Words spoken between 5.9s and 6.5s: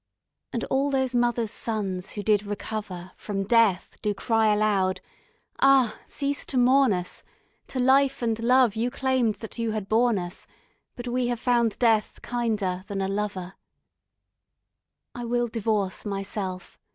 cease